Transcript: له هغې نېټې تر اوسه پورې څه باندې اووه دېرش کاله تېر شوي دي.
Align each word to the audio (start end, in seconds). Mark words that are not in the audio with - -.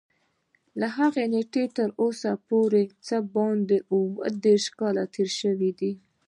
له 0.79 0.87
هغې 0.97 1.25
نېټې 1.33 1.63
تر 1.77 1.89
اوسه 2.01 2.31
پورې 2.49 2.83
څه 3.07 3.17
باندې 3.35 3.77
اووه 3.93 4.27
دېرش 4.45 4.65
کاله 4.79 5.03
تېر 5.15 5.29
شوي 5.39 5.71
دي. 5.79 5.93